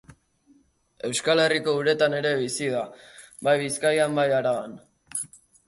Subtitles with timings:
[1.09, 2.81] Euskal Herriko uretan ere bizi da,
[3.49, 4.77] bai Bizkaian, bai Araban.